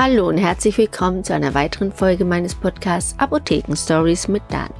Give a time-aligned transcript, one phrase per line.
[0.00, 4.70] Hallo und herzlich willkommen zu einer weiteren Folge meines Podcasts Apotheken Stories mit Dani.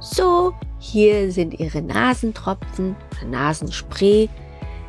[0.00, 4.28] So, hier sind Ihre Nasentropfen oder Nasenspray.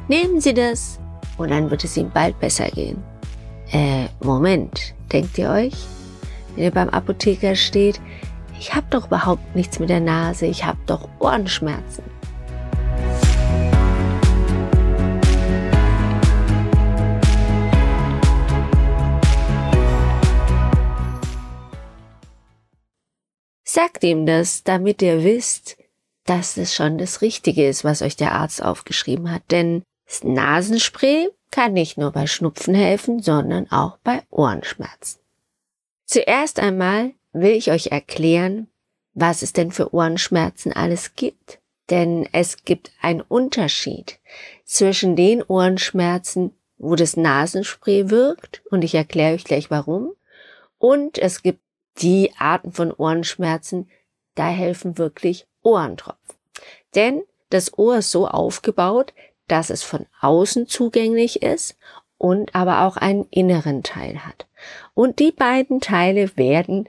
[0.09, 0.99] Nehmen Sie das
[1.37, 3.01] und dann wird es Ihnen bald besser gehen.
[3.71, 5.85] Äh, Moment, denkt ihr euch?
[6.55, 8.01] Wenn ihr beim Apotheker steht,
[8.59, 12.03] ich habe doch überhaupt nichts mit der Nase, ich habe doch Ohrenschmerzen.
[23.73, 25.77] Sagt ihm das, damit ihr wisst,
[26.25, 29.43] dass es schon das Richtige ist, was euch der Arzt aufgeschrieben hat.
[29.49, 35.21] Denn das Nasenspray kann nicht nur bei Schnupfen helfen, sondern auch bei Ohrenschmerzen.
[36.03, 38.67] Zuerst einmal will ich euch erklären,
[39.13, 41.59] was es denn für Ohrenschmerzen alles gibt.
[41.89, 44.19] Denn es gibt einen Unterschied
[44.65, 50.11] zwischen den Ohrenschmerzen, wo das Nasenspray wirkt, und ich erkläre euch gleich warum,
[50.77, 51.61] und es gibt
[51.99, 53.89] die Arten von Ohrenschmerzen,
[54.35, 56.35] da helfen wirklich Ohrentropfen.
[56.95, 59.13] Denn das Ohr ist so aufgebaut,
[59.47, 61.77] dass es von außen zugänglich ist
[62.17, 64.47] und aber auch einen inneren Teil hat.
[64.93, 66.87] Und die beiden Teile werden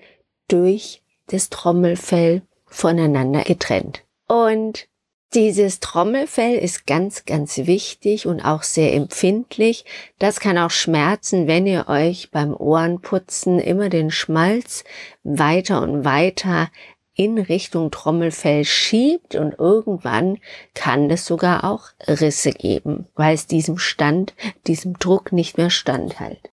[0.49, 4.05] durch das Trommelfell voneinander getrennt.
[4.29, 4.89] Und
[5.35, 9.85] dieses Trommelfell ist ganz, ganz wichtig und auch sehr empfindlich.
[10.19, 14.85] Das kann auch schmerzen, wenn ihr euch beim Ohrenputzen immer den Schmalz
[15.23, 16.71] weiter und weiter
[17.15, 20.39] in Richtung Trommelfell schiebt und irgendwann
[20.75, 24.35] kann es sogar auch Risse geben, weil es diesem Stand,
[24.67, 26.51] diesem Druck nicht mehr standhält.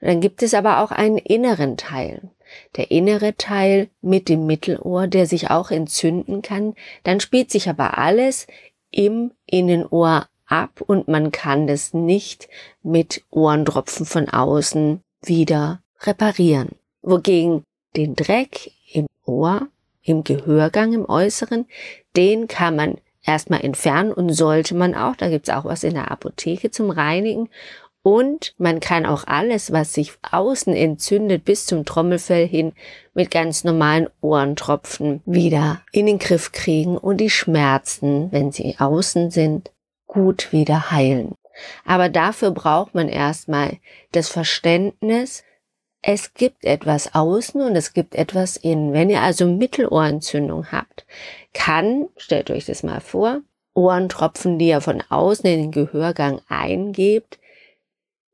[0.00, 2.30] Und dann gibt es aber auch einen inneren Teil
[2.76, 6.74] der innere Teil mit dem Mittelohr, der sich auch entzünden kann.
[7.02, 8.46] Dann spielt sich aber alles
[8.90, 12.48] im Innenohr ab und man kann das nicht
[12.82, 16.70] mit Ohrentropfen von außen wieder reparieren.
[17.02, 17.64] Wogegen
[17.96, 19.68] den Dreck im Ohr,
[20.02, 21.66] im Gehörgang im Äußeren,
[22.16, 26.10] den kann man erstmal entfernen und sollte man auch, da gibt's auch was in der
[26.10, 27.48] Apotheke zum Reinigen
[28.04, 32.74] und man kann auch alles, was sich außen entzündet, bis zum Trommelfell hin,
[33.14, 39.30] mit ganz normalen Ohrentropfen wieder in den Griff kriegen und die Schmerzen, wenn sie außen
[39.30, 39.70] sind,
[40.06, 41.34] gut wieder heilen.
[41.86, 43.78] Aber dafür braucht man erstmal
[44.12, 45.42] das Verständnis,
[46.02, 48.92] es gibt etwas außen und es gibt etwas innen.
[48.92, 51.06] Wenn ihr also Mittelohrentzündung habt,
[51.54, 53.40] kann, stellt euch das mal vor,
[53.72, 57.38] Ohrentropfen, die ihr von außen in den Gehörgang eingebt,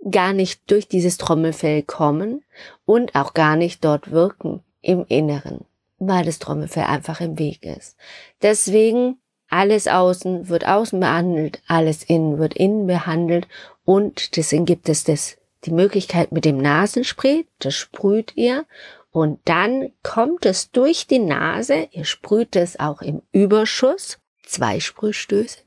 [0.09, 2.43] gar nicht durch dieses Trommelfell kommen
[2.85, 5.65] und auch gar nicht dort wirken im Inneren,
[5.99, 7.97] weil das Trommelfell einfach im Weg ist.
[8.41, 9.19] Deswegen
[9.49, 13.49] alles außen wird außen behandelt, alles innen wird innen behandelt
[13.85, 18.65] und deswegen gibt es das, die Möglichkeit mit dem Nasenspray, das sprüht ihr
[19.11, 25.59] und dann kommt es durch die Nase, ihr sprüht es auch im Überschuss, zwei Sprühstöße,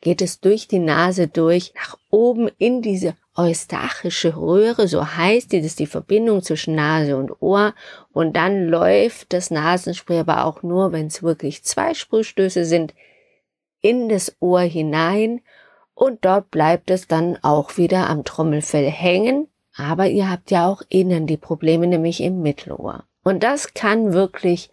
[0.00, 5.58] geht es durch die Nase durch, nach oben in diese eustachische Röhre, so heißt die,
[5.58, 7.74] das ist die Verbindung zwischen Nase und Ohr.
[8.12, 12.94] Und dann läuft das Nasenspray aber auch nur, wenn es wirklich zwei Sprühstöße sind,
[13.80, 15.40] in das Ohr hinein.
[15.94, 19.48] Und dort bleibt es dann auch wieder am Trommelfell hängen.
[19.76, 23.04] Aber ihr habt ja auch innen die Probleme, nämlich im Mittelohr.
[23.22, 24.70] Und das kann wirklich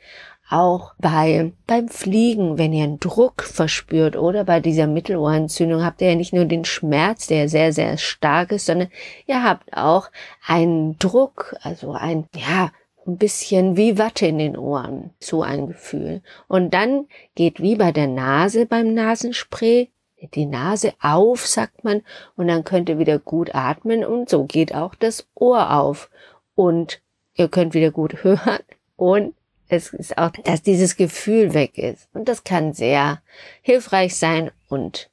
[0.49, 6.09] auch bei, beim Fliegen, wenn ihr einen Druck verspürt oder bei dieser Mittelohrentzündung habt ihr
[6.09, 8.89] ja nicht nur den Schmerz, der sehr, sehr stark ist, sondern
[9.25, 10.09] ihr habt auch
[10.45, 12.71] einen Druck, also ein, ja,
[13.07, 16.21] ein bisschen wie Watte in den Ohren, so ein Gefühl.
[16.47, 19.89] Und dann geht wie bei der Nase beim Nasenspray
[20.33, 22.01] die Nase auf, sagt man,
[22.35, 26.09] und dann könnt ihr wieder gut atmen und so geht auch das Ohr auf
[26.55, 27.01] und
[27.35, 28.59] ihr könnt wieder gut hören
[28.95, 29.33] und
[29.67, 32.07] es ist auch, dass dieses Gefühl weg ist.
[32.13, 33.21] Und das kann sehr
[33.61, 35.09] hilfreich sein und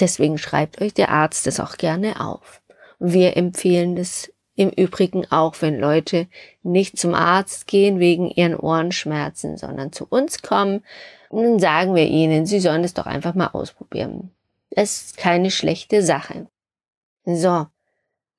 [0.00, 2.62] deswegen schreibt euch der Arzt das auch gerne auf.
[2.98, 6.26] Wir empfehlen das im Übrigen auch, wenn Leute
[6.62, 10.84] nicht zum Arzt gehen wegen ihren Ohrenschmerzen, sondern zu uns kommen,
[11.30, 14.30] dann sagen wir ihnen, sie sollen es doch einfach mal ausprobieren.
[14.70, 16.46] Das ist keine schlechte Sache.
[17.24, 17.66] So.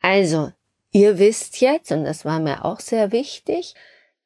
[0.01, 0.51] Also,
[0.91, 3.73] ihr wisst jetzt, und das war mir auch sehr wichtig,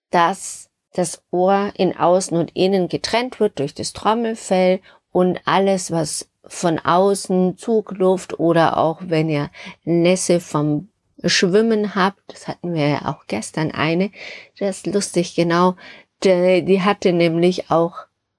[0.09, 0.66] dass
[0.97, 4.79] das Ohr in Außen und Innen getrennt wird durch das Trommelfell
[5.11, 9.51] und alles, was von außen Zugluft oder auch wenn ihr
[9.83, 10.89] Nässe vom
[11.23, 14.11] Schwimmen habt, das hatten wir ja auch gestern eine,
[14.59, 15.75] das ist lustig, genau,
[16.23, 17.95] die, die hatte nämlich auch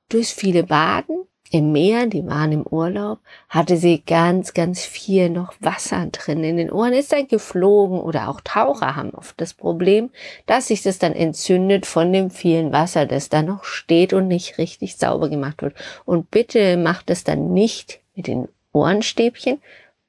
[0.09, 3.19] durch viele Baden im Meer, die waren im Urlaub,
[3.49, 8.29] hatte sie ganz, ganz viel noch Wasser drin in den Ohren, ist dann geflogen oder
[8.29, 10.11] auch Taucher haben oft das Problem,
[10.47, 14.59] dass sich das dann entzündet von dem vielen Wasser, das da noch steht und nicht
[14.59, 15.75] richtig sauber gemacht wird.
[16.05, 19.61] Und bitte macht es dann nicht mit den Ohrenstäbchen,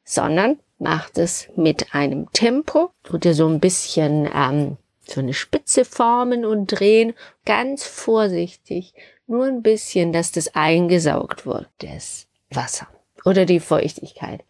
[0.03, 5.85] sondern macht es mit einem Tempo, tut ihr so ein bisschen ähm, so eine Spitze
[5.85, 7.13] formen und drehen,
[7.45, 8.93] ganz vorsichtig
[9.29, 12.87] nur ein bisschen, dass das eingesaugt wird, das Wasser
[13.25, 14.43] oder die Feuchtigkeit.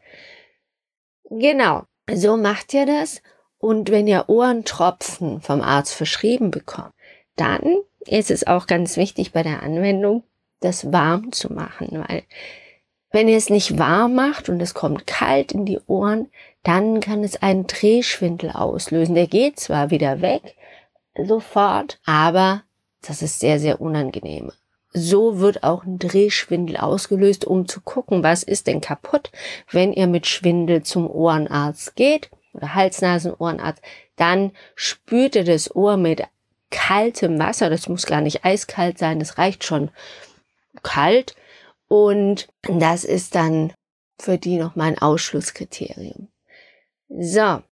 [1.30, 3.22] Genau, so macht ihr das.
[3.58, 6.94] Und wenn ihr Ohrentropfen vom Arzt verschrieben bekommt,
[7.36, 7.62] dann
[8.06, 10.24] ist es auch ganz wichtig bei der Anwendung,
[10.62, 12.24] das warm zu machen, weil
[13.12, 16.30] wenn ihr es nicht warm macht und es kommt kalt in die Ohren,
[16.64, 19.16] dann kann es einen Drehschwindel auslösen.
[19.16, 20.56] Der geht zwar wieder weg,
[21.18, 22.64] sofort, aber
[23.02, 24.52] das ist sehr, sehr unangenehm
[24.92, 29.32] so wird auch ein Drehschwindel ausgelöst, um zu gucken, was ist denn kaputt,
[29.72, 33.82] wenn ihr mit Schwindel zum Ohrenarzt geht oder Hals-Nasen-Ohrenarzt,
[34.16, 36.24] dann spürt ihr das Ohr mit
[36.72, 39.92] kaltem Wasser, das muss gar nicht eiskalt sein, das reicht schon
[40.84, 41.36] kalt.
[41.88, 43.74] Und das ist dann
[44.20, 46.28] für die noch mein Ausschlusskriterium.
[47.10, 47.64] So,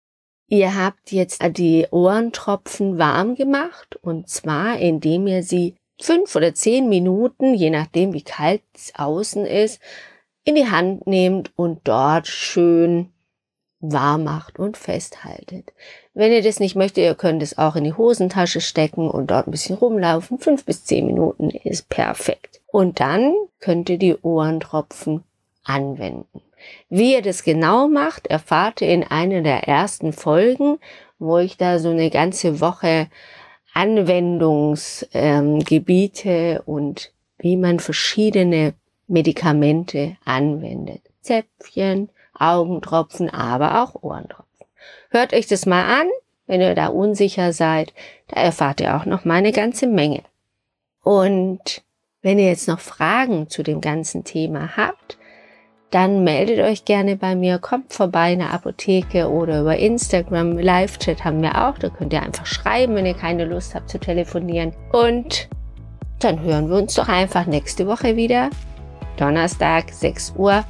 [0.49, 6.89] ihr habt jetzt die Ohrentropfen warm gemacht und zwar indem ihr sie fünf oder zehn
[6.89, 9.81] Minuten, je nachdem wie kalt es außen ist,
[10.45, 13.11] in die Hand nehmt und dort schön
[13.81, 15.73] warm macht und festhaltet.
[16.15, 19.47] Wenn ihr das nicht möchtet, ihr könnt es auch in die Hosentasche stecken und dort
[19.47, 20.39] ein bisschen rumlaufen.
[20.39, 22.61] Fünf bis zehn Minuten ist perfekt.
[22.69, 25.25] Und dann könnt ihr die Ohrentropfen
[25.65, 26.43] anwenden.
[26.89, 30.79] Wie ihr das genau macht, erfahrt ihr in einer der ersten Folgen,
[31.19, 33.09] wo ich da so eine ganze Woche
[33.77, 38.73] Anwendungsgebiete und wie man verschiedene
[39.07, 41.03] Medikamente anwendet.
[41.21, 44.47] Zäpfchen, Augentropfen, aber auch Ohrentropfen.
[45.11, 46.09] Hört euch das mal an,
[46.47, 47.93] wenn ihr da unsicher seid.
[48.29, 50.23] Da erfahrt ihr auch noch mal eine ganze Menge.
[51.03, 51.83] Und
[52.23, 55.19] wenn ihr jetzt noch Fragen zu dem ganzen Thema habt,
[55.91, 60.59] dann meldet euch gerne bei mir, kommt vorbei in der Apotheke oder über Instagram.
[60.59, 61.79] Live-Chat haben wir auch.
[61.79, 64.73] Da könnt ihr einfach schreiben, wenn ihr keine Lust habt zu telefonieren.
[64.93, 65.49] Und
[66.19, 68.51] dann hören wir uns doch einfach nächste Woche wieder.
[69.17, 70.65] Donnerstag, 6 Uhr.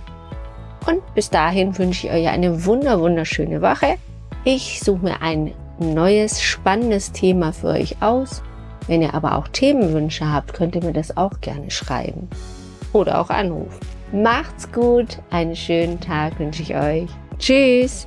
[0.86, 3.96] Und bis dahin wünsche ich euch eine wunder, wunderschöne Woche.
[4.44, 8.42] Ich suche mir ein neues, spannendes Thema für euch aus.
[8.86, 12.28] Wenn ihr aber auch Themenwünsche habt, könnt ihr mir das auch gerne schreiben.
[12.92, 13.95] Oder auch anrufen.
[14.12, 17.10] Macht's gut, einen schönen Tag wünsche ich euch.
[17.38, 18.06] Tschüss!